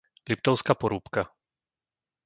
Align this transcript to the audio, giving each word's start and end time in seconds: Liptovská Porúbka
Liptovská 0.29 0.73
Porúbka 0.81 1.21